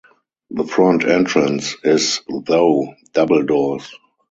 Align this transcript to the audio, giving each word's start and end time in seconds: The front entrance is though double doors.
The 0.49 0.63
front 0.65 1.07
entrance 1.07 1.75
is 1.83 2.21
though 2.27 2.95
double 3.13 3.43
doors. 3.43 3.87